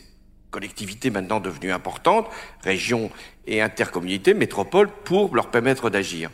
[0.52, 2.28] collectivités maintenant devenues importantes,
[2.64, 3.10] régions
[3.48, 6.30] et intercommunautés, métropoles, pour leur permettre d'agir.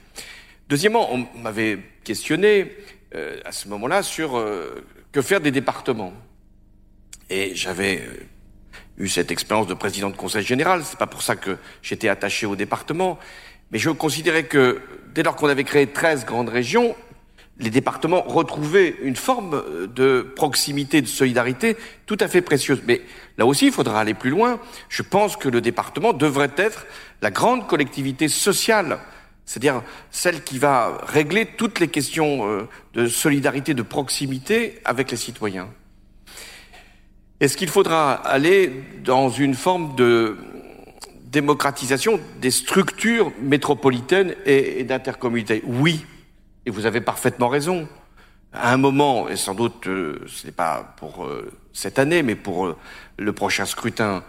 [0.67, 2.75] Deuxièmement, on m'avait questionné
[3.15, 6.13] euh, à ce moment-là sur euh, que faire des départements.
[7.29, 8.25] Et j'avais euh,
[8.97, 10.83] eu cette expérience de président de conseil général.
[10.83, 13.17] C'est pas pour ça que j'étais attaché au département,
[13.71, 14.81] mais je considérais que
[15.13, 16.95] dès lors qu'on avait créé 13 grandes régions,
[17.59, 19.63] les départements retrouvaient une forme
[19.95, 22.81] de proximité, de solidarité tout à fait précieuse.
[22.87, 23.01] Mais
[23.37, 24.59] là aussi, il faudra aller plus loin.
[24.89, 26.85] Je pense que le département devrait être
[27.21, 28.99] la grande collectivité sociale,
[29.45, 35.17] c'est-à-dire celle qui va régler toutes les questions euh, de solidarité, de proximité avec les
[35.17, 35.69] citoyens.
[37.39, 38.71] Est-ce qu'il faudra aller
[39.03, 40.37] dans une forme de
[41.25, 46.05] démocratisation des structures métropolitaines et d'intercommunauté Oui,
[46.67, 47.87] et vous avez parfaitement raison.
[48.51, 52.35] À un moment, et sans doute euh, ce n'est pas pour euh, cette année, mais
[52.35, 52.77] pour euh,
[53.17, 54.23] le prochain scrutin,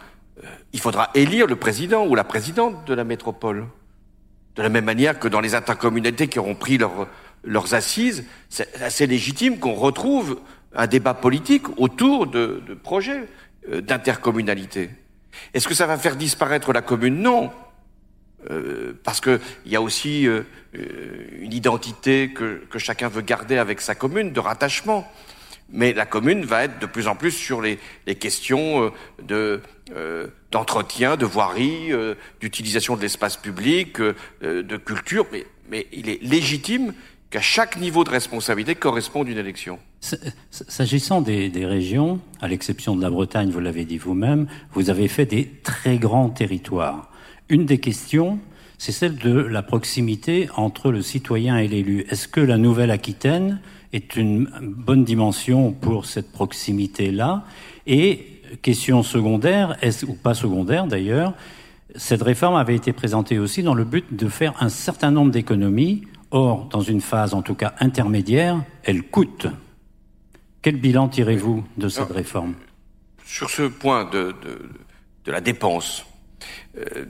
[0.73, 3.67] il faudra élire le président ou la présidente de la métropole.
[4.55, 7.09] De la même manière que dans les intercommunalités qui auront pris leur,
[7.43, 10.39] leurs assises, c'est assez légitime qu'on retrouve
[10.75, 13.29] un débat politique autour de, projets
[13.69, 14.91] d'intercommunalité.
[15.55, 17.21] Est-ce que ça va faire disparaître la commune?
[17.21, 17.51] Non.
[18.51, 20.43] Euh, parce qu'il y a aussi euh,
[21.39, 25.07] une identité que, que, chacun veut garder avec sa commune, de rattachement.
[25.71, 28.91] Mais la commune va être de plus en plus sur les, les questions euh,
[29.23, 29.61] de
[30.51, 31.93] d'entretien, de voirie,
[32.41, 33.99] d'utilisation de l'espace public,
[34.43, 35.25] de culture.
[35.33, 36.93] Mais, mais il est légitime
[37.31, 39.79] qu'à chaque niveau de responsabilité corresponde une élection.
[40.51, 45.09] S'agissant des, des, régions, à l'exception de la Bretagne, vous l'avez dit vous-même, vous avez
[45.09, 47.11] fait des très grands territoires.
[47.51, 48.39] Une des questions,
[48.77, 52.05] c'est celle de la proximité entre le citoyen et l'élu.
[52.11, 53.61] Est-ce que la Nouvelle-Aquitaine
[53.95, 57.45] est une bonne dimension pour cette proximité-là?
[57.87, 61.33] Et question secondaire, est ou pas secondaire d'ailleurs,
[61.97, 66.03] cette réforme avait été présentée aussi dans le but de faire un certain nombre d'économies.
[66.31, 69.47] Or, dans une phase en tout cas intermédiaire, elle coûte.
[70.61, 72.53] Quel bilan tirez-vous de cette réforme?
[73.25, 74.69] Sur ce point de, de,
[75.25, 76.05] de la dépense,
[76.77, 77.07] euh,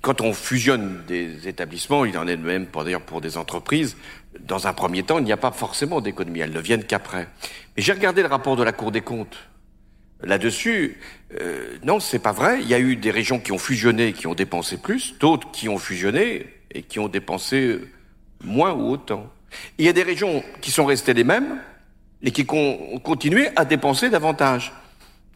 [0.00, 3.96] quand on fusionne des établissements, il en est de même pour d'ailleurs pour des entreprises,
[4.40, 7.28] dans un premier temps, il n'y a pas forcément d'économie, elles ne viennent qu'après.
[7.76, 9.36] Mais j'ai regardé le rapport de la Cour des comptes.
[10.22, 10.98] Là-dessus,
[11.40, 12.60] euh, non, c'est pas vrai.
[12.60, 15.68] Il y a eu des régions qui ont fusionné qui ont dépensé plus, d'autres qui
[15.68, 17.80] ont fusionné et qui ont dépensé
[18.42, 19.30] moins ou autant.
[19.78, 21.58] il y a des régions qui sont restées les mêmes
[22.22, 24.72] et qui ont continué à dépenser davantage.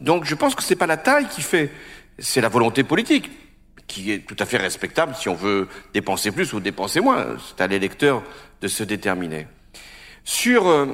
[0.01, 1.71] Donc je pense que c'est pas la taille qui fait,
[2.19, 3.29] c'est la volonté politique
[3.87, 7.37] qui est tout à fait respectable si on veut dépenser plus ou dépenser moins.
[7.47, 8.23] C'est à l'électeur
[8.61, 9.47] de se déterminer.
[10.23, 10.87] Sur euh,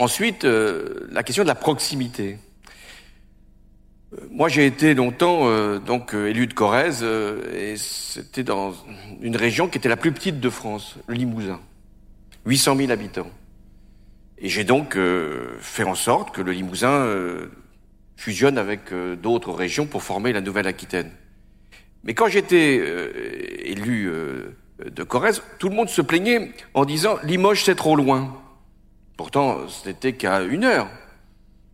[0.00, 2.38] ensuite euh, la question de la proximité.
[4.12, 8.74] Euh, moi, j'ai été longtemps euh, donc élu de Corrèze et c'était dans
[9.20, 11.60] une région qui était la plus petite de France, le Limousin,
[12.46, 13.30] 800 000 habitants.
[14.42, 14.96] Et j'ai donc
[15.60, 17.06] fait en sorte que le Limousin
[18.16, 21.10] fusionne avec d'autres régions pour former la Nouvelle-Aquitaine.
[22.04, 23.12] Mais quand j'étais euh,
[23.58, 24.56] élu euh,
[24.90, 28.36] de Corrèze, tout le monde se plaignait en disant Limoges c'est trop loin.
[29.16, 30.88] Pourtant, ce n'était qu'à une heure.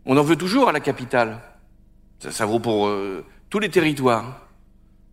[0.05, 1.39] On en veut toujours à la capitale.
[2.19, 4.47] Ça, ça vaut pour euh, tous les territoires.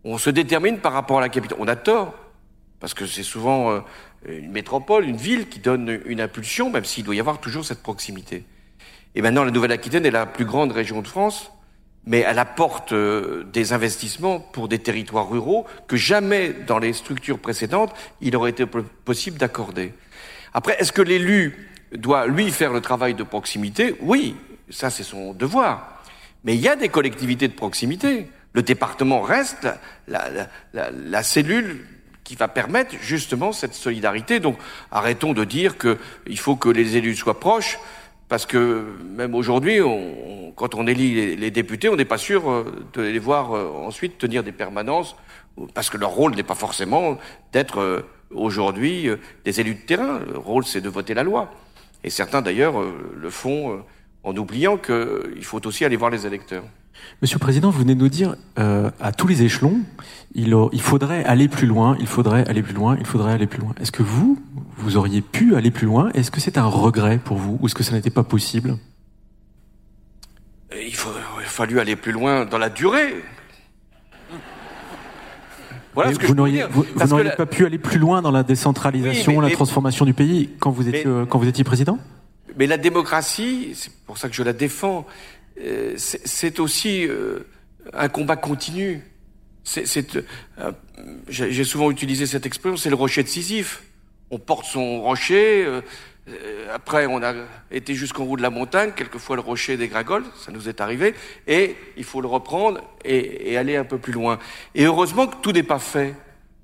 [0.03, 1.57] On se détermine par rapport à la capitale.
[1.61, 2.13] On a tort,
[2.79, 3.83] parce que c'est souvent
[4.27, 7.81] une métropole, une ville qui donne une impulsion, même s'il doit y avoir toujours cette
[7.81, 8.45] proximité.
[9.15, 11.51] Et maintenant, la Nouvelle-Aquitaine est la plus grande région de France
[12.05, 17.39] mais elle apporte euh, des investissements pour des territoires ruraux que jamais dans les structures
[17.39, 19.93] précédentes il aurait été possible d'accorder.
[20.53, 23.95] Après, est-ce que l'élu doit, lui, faire le travail de proximité?
[24.01, 24.35] Oui,
[24.69, 26.01] ça c'est son devoir.
[26.43, 28.27] Mais il y a des collectivités de proximité.
[28.53, 29.67] Le département reste
[30.07, 30.29] la,
[30.73, 31.85] la, cellule
[32.23, 34.39] qui va permettre justement cette solidarité.
[34.39, 34.57] Donc
[34.91, 37.77] arrêtons de dire qu'il faut que les élus soient proches.
[38.27, 38.83] Parce que
[39.15, 39.79] même aujourd'hui,
[40.55, 43.69] quand on élit les, les députés, on n'est pas sûr euh, de les voir euh,
[43.85, 45.15] ensuite tenir des permanences,
[45.73, 47.17] parce que leur rôle n'est pas forcément
[47.51, 49.09] d'être euh, aujourd'hui
[49.43, 50.19] des élus de terrain.
[50.27, 51.51] Le rôle, c'est de voter la loi.
[52.03, 52.75] Et certains, d'ailleurs,
[53.15, 53.83] le font
[54.23, 56.63] en oubliant qu'il faut aussi aller voir les électeurs.
[57.21, 59.79] Monsieur le Président, vous venez de nous dire euh, à tous les échelons,
[60.33, 63.61] il, il, faudrait aller plus loin, il faudrait aller plus loin, il faudrait aller plus
[63.61, 63.73] loin.
[63.79, 64.37] Est-ce que vous,
[64.77, 66.11] vous auriez pu aller plus loin?
[66.13, 68.77] Est-ce que c'est un regret pour vous ou est-ce que ça n'était pas possible?
[70.75, 73.15] Il, faut, il a fallu aller plus loin dans la durée.
[75.93, 76.65] Voilà ce que vous n'auriez
[77.37, 81.07] pas pu aller plus loin dans la décentralisation, la transformation du pays quand vous étiez,
[81.07, 81.97] euh, quand vous étiez président?
[82.57, 85.34] Mais la démocratie, c'est pour ça que je la défends, euh,
[85.97, 87.39] c'est aussi euh,
[87.93, 89.01] un combat continu.
[89.63, 90.15] C'est,
[90.57, 90.71] euh,
[91.27, 93.83] j'ai souvent utilisé cette expression, c'est le rocher de Sisyphe.
[94.29, 95.67] On porte son rocher,
[96.73, 97.33] après on a
[97.71, 101.13] été jusqu'en haut de la montagne, quelquefois le rocher dégringole, ça nous est arrivé,
[101.47, 104.39] et il faut le reprendre et, et aller un peu plus loin.
[104.73, 106.15] Et heureusement que tout n'est pas fait.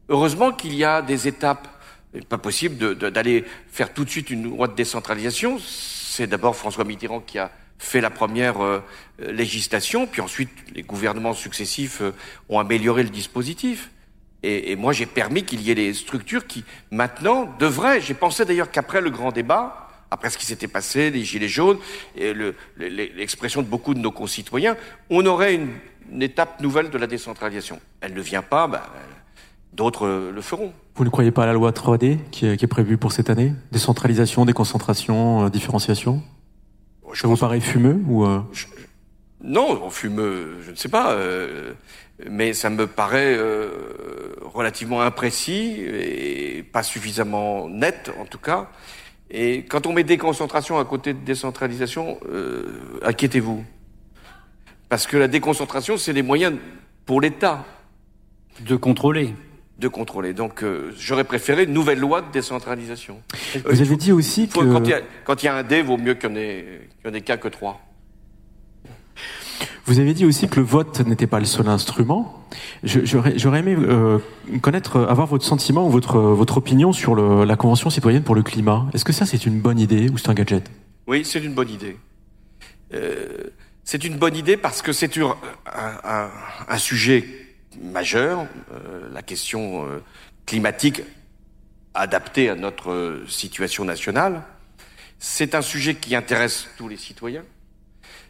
[0.09, 1.67] Heureusement qu'il y a des étapes.
[2.13, 5.57] Il pas possible d'aller faire tout de suite une loi de décentralisation.
[5.59, 7.51] C'est d'abord François Mitterrand qui a
[7.81, 8.79] fait la première euh,
[9.19, 12.11] législation, puis ensuite les gouvernements successifs euh,
[12.47, 13.89] ont amélioré le dispositif.
[14.43, 18.01] Et, moi, j'ai permis qu'il y ait des structures qui, maintenant, devraient.
[18.01, 21.77] J'ai pensé d'ailleurs qu'après le grand débat, après ce qui s'était passé, les gilets jaunes,
[22.75, 24.77] l'expression de beaucoup de nos concitoyens,
[25.11, 25.69] on aurait une,
[26.23, 27.79] étape nouvelle de la décentralisation.
[28.01, 28.81] Elle ne vient pas, ben,
[29.73, 30.73] d'autres le feront.
[30.95, 33.53] Vous ne croyez pas à la loi 3D qui est, prévue pour cette année?
[33.71, 36.23] Décentralisation, déconcentration, euh, différenciation?
[37.13, 38.41] Ça vous paraît fumeux ou euh...
[39.43, 41.73] Non, fumeux, je ne sais pas, euh,
[42.29, 48.69] mais ça me paraît euh, relativement imprécis et pas suffisamment net en tout cas.
[49.31, 53.63] Et quand on met déconcentration à côté de décentralisation, euh, inquiétez-vous,
[54.89, 56.57] parce que la déconcentration, c'est les moyens
[57.05, 57.65] pour l'État
[58.59, 59.33] de contrôler
[59.81, 60.33] de contrôler.
[60.33, 63.21] Donc euh, j'aurais préféré une nouvelle loi de décentralisation.
[63.65, 64.59] Vous avez dit aussi que...
[64.59, 66.37] Quand il, y a, quand il y a un dé, vaut mieux qu'il n'y
[67.05, 67.81] en, ait, qu'un que trois.
[69.85, 72.45] Vous avez dit aussi que le vote n'était pas le seul instrument.
[72.83, 74.19] J'aurais aimé euh,
[74.61, 78.43] connaître, avoir votre sentiment ou votre, votre opinion sur le, la Convention citoyenne pour le
[78.43, 78.85] climat.
[78.93, 80.69] Est-ce que ça, c'est une bonne idée ou c'est un gadget?
[81.07, 81.97] Oui, c'est une bonne idée.
[82.93, 83.27] Euh,
[83.83, 86.29] c'est une bonne idée parce que c'est un, un,
[86.67, 87.25] un, sujet
[87.79, 90.03] majeure, euh, la question euh,
[90.45, 91.01] climatique
[91.93, 94.43] adaptée à notre situation nationale.
[95.19, 97.43] C'est un sujet qui intéresse tous les citoyens.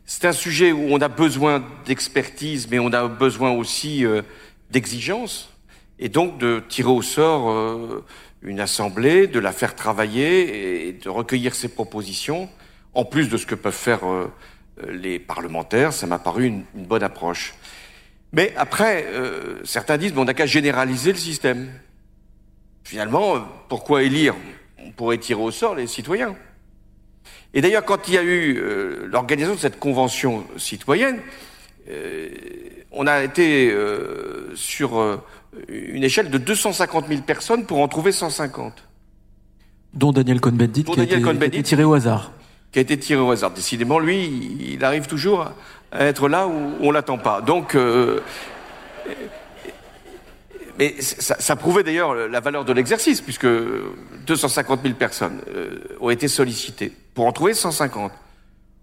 [0.06, 4.21] C'est un sujet où on a besoin d'expertise, mais on a besoin aussi euh,
[4.69, 5.49] d'exigence,
[5.99, 8.04] et donc de tirer au sort euh,
[8.41, 12.49] une assemblée, de la faire travailler et de recueillir ses propositions,
[12.93, 14.30] en plus de ce que peuvent faire euh,
[14.89, 15.93] les parlementaires.
[15.93, 17.54] Ça m'a paru une, une bonne approche.
[18.34, 21.70] Mais après, euh, certains disent, bon, on n'a qu'à généraliser le système.
[22.84, 24.36] Finalement, euh, pourquoi élire?
[24.78, 26.36] On pourrait tirer au sort les citoyens.
[27.54, 31.20] Et d'ailleurs, quand il y a eu euh, l'organisation de cette convention citoyenne,
[31.89, 32.30] euh,
[32.91, 35.20] on a été euh, sur
[35.67, 38.74] une échelle de 250 000 personnes pour en trouver 150.
[39.94, 42.32] Dont Daniel Cohn-Bendit, qui, qui, a été tiré au hasard.
[42.71, 43.51] Qui a été tiré au hasard.
[43.51, 45.51] Décidément, lui, il arrive toujours
[45.91, 47.41] à être là où on l'attend pas.
[47.41, 48.21] Donc, euh,
[50.81, 53.47] mais ça, prouvait d'ailleurs la valeur de l'exercice, puisque
[54.25, 58.12] 250 000 personnes euh, ont été sollicitées pour en trouver 150.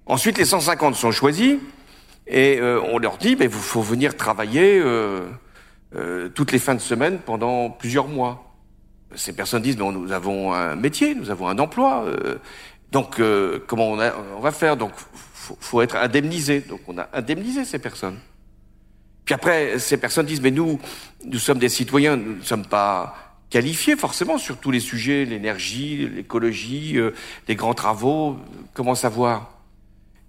[0.06, 1.56] Ensuite, les 150 sont choisis
[2.28, 7.18] et euh, on leur dit, il faut venir travailler euh, toutes les fins de semaine
[7.18, 8.44] pendant plusieurs mois.
[9.16, 12.04] Ces personnes disent, mais nous avons un métier, nous avons un emploi,
[12.94, 14.76] euh, donc comment on, va faire?
[14.76, 16.60] Donc faut, faut être indemnisé.
[16.60, 18.18] Donc on a indemnisé ces personnes.
[19.24, 20.80] Puis après, ces personnes disent, mais nous,
[21.24, 23.14] nous sommes des citoyens, nous ne sommes pas
[23.50, 27.12] qualifiés forcément sur tous les sujets, l'énergie, l'écologie, euh,
[27.46, 28.38] les grands travaux,
[28.74, 29.50] comment savoir?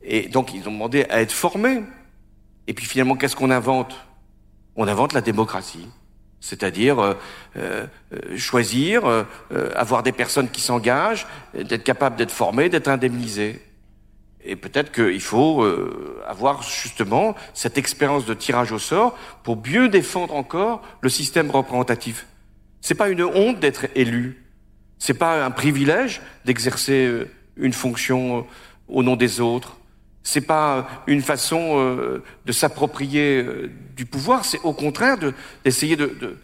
[0.03, 1.83] Et donc ils ont demandé à être formés.
[2.67, 3.95] Et puis finalement, qu'est-ce qu'on invente?
[4.75, 5.87] On invente la démocratie.
[6.41, 7.13] C'est-à-dire euh,
[7.57, 7.87] euh,
[8.37, 9.23] choisir, euh,
[9.75, 13.61] avoir des personnes qui s'engagent, d'être capable d'être formés, d'être indemnisés.
[14.41, 15.65] Et peut-être qu'il faut
[16.25, 22.25] avoir justement cette expérience de tirage au sort pour mieux défendre encore le système représentatif.
[22.79, 24.45] C'est pas une honte d'être élu.
[24.97, 27.27] C'est pas un privilège d'exercer
[27.57, 28.47] une fonction
[28.87, 29.78] au nom des autres.
[30.31, 34.45] C'est pas une façon euh, de s'approprier euh, du pouvoir.
[34.45, 35.17] C'est au contraire
[35.65, 36.37] d'essayer de,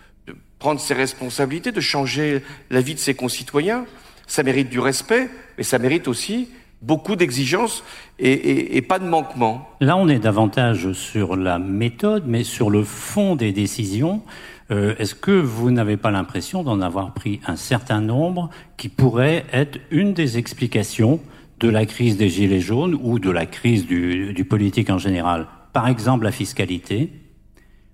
[0.58, 3.86] prendre ses responsabilités, de changer la vie de ses concitoyens.
[4.26, 5.30] Ça mérite du respect,
[5.60, 6.50] mais ça mérite aussi
[6.82, 7.84] beaucoup d'exigences
[8.18, 9.70] et, pas de manquement.
[9.82, 14.24] Là, on est davantage sur la méthode, mais sur le fond des décisions.
[14.72, 19.46] Euh, Est-ce que vous n'avez pas l'impression d'en avoir pris un certain nombre qui pourrait
[19.54, 21.20] être une des explications
[21.60, 25.47] de la crise des Gilets jaunes ou de la crise du, du politique en général.
[25.74, 27.12] Par exemple, la fiscalité,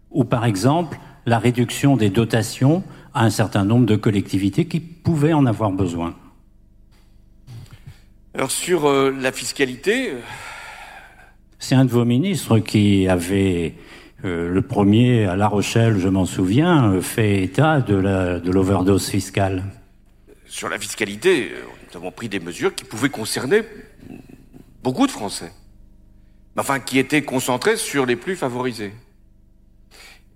[0.09, 2.83] ou par exemple, la réduction des dotations
[3.13, 6.15] à un certain nombre de collectivités qui pouvaient en avoir besoin.
[8.33, 10.11] Alors sur euh, la fiscalité...
[10.11, 10.19] Euh,
[11.59, 13.75] C'est un de vos ministres qui avait,
[14.25, 17.95] euh, le premier à La Rochelle, je m'en souviens, fait état de
[18.49, 19.63] l'overdose de fiscale.
[20.47, 21.51] Sur la fiscalité,
[21.91, 23.63] nous avons pris des mesures qui pouvaient concerner
[24.81, 25.51] beaucoup de Français,
[26.57, 28.93] enfin qui étaient concentrées sur les plus favorisés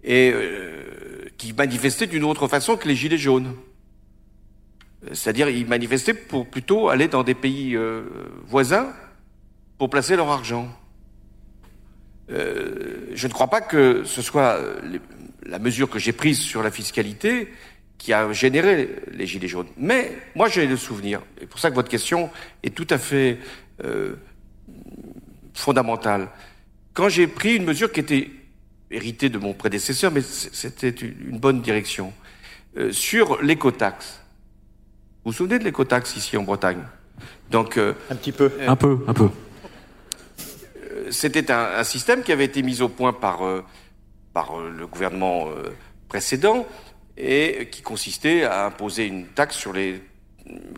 [0.03, 3.56] et euh, qui manifestaient d'une autre façon que les gilets jaunes.
[5.14, 8.03] C'est-à-dire, ils manifestaient pour plutôt aller dans des pays euh,
[8.47, 8.91] voisins
[9.78, 10.68] pour placer leur argent.
[12.32, 14.60] Euh, je ne crois pas que ce soit
[15.45, 17.49] la mesure que j'ai prise sur la fiscalité
[17.97, 19.67] qui a généré les gilets jaunes.
[19.77, 22.29] Mais moi, j'ai le souvenir, et c'est pour ça que votre question
[22.63, 23.39] est tout à fait
[25.53, 26.29] fondamentale.
[26.93, 28.29] Quand j'ai pris une mesure qui était
[28.91, 32.13] hérité de mon prédécesseur, mais c'était une bonne direction.
[32.77, 34.19] Euh, sur l'écotaxe.
[35.23, 36.83] Vous vous souvenez de l'écotaxe ici en Bretagne?
[37.49, 39.29] Donc euh, un petit peu, un peu, un peu.
[40.91, 43.39] Euh, c'était un, système qui avait été mis au point par
[44.33, 45.47] par le gouvernement
[46.09, 46.67] précédent
[47.18, 50.01] et qui consistait à imposer une taxe sur les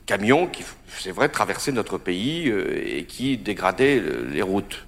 [0.05, 0.63] camions qui,
[0.99, 4.87] c'est vrai, traversaient notre pays et qui dégradaient les routes.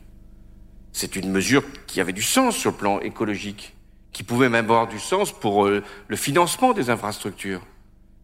[0.92, 3.76] C'est une mesure qui avait du sens sur le plan écologique,
[4.12, 7.62] qui pouvait même avoir du sens pour euh, le financement des infrastructures.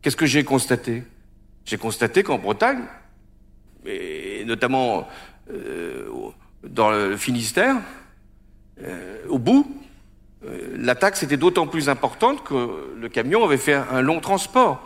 [0.01, 1.03] Qu'est-ce que j'ai constaté?
[1.65, 2.83] J'ai constaté qu'en Bretagne,
[3.85, 5.07] et notamment
[5.51, 6.09] euh,
[6.63, 7.77] dans le Finistère,
[8.81, 9.65] euh, au bout,
[10.75, 14.81] la taxe était d'autant plus importante que le camion avait fait un long transport.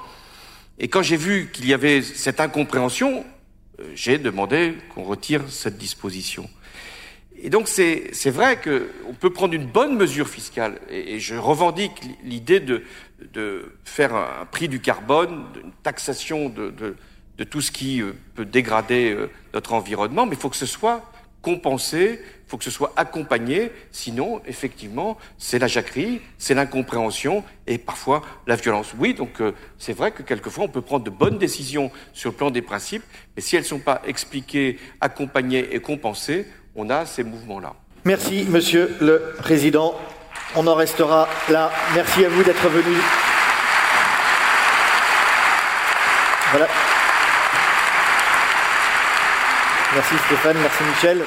[0.80, 3.26] Et quand j'ai vu qu'il y avait cette incompréhension,
[3.94, 6.50] j'ai demandé qu'on retire cette disposition.
[7.42, 12.60] Et donc c'est vrai qu'on peut prendre une bonne mesure fiscale, et, je revendique l'idée
[12.60, 12.84] de,
[13.34, 16.74] de, faire un prix du carbone, une taxation de,
[17.38, 20.66] de, tout ce qui euh, peut dégrader euh, notre environnement, mais il faut que ce
[20.66, 21.10] soit
[21.42, 27.78] compensé, il faut que ce soit accompagné, sinon effectivement c'est la jacquerie, c'est l'incompréhension et
[27.78, 28.94] parfois la violence.
[28.98, 32.36] Oui, donc euh, c'est vrai que quelquefois on peut prendre de bonnes décisions sur le
[32.36, 33.04] plan des principes,
[33.36, 37.76] mais si elles ne sont pas expliquées, accompagnées et compensées, on a ces mouvements-là.
[38.06, 39.96] Merci, Monsieur le Président.
[40.56, 41.72] On en restera là.
[41.94, 42.96] Merci à vous d'être venu.
[46.52, 46.68] Voilà.
[49.96, 51.26] Merci Stéphane, merci Michel.